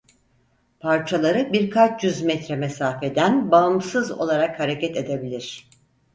[0.79, 5.69] Parçaları birkaç yüz metre mesafeden bağımsız olarak hareket edebilir.